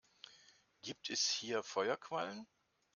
Gibt 0.81 1.11
es 1.11 1.27
hier 1.29 1.61
Feuerquallen? 1.61 2.47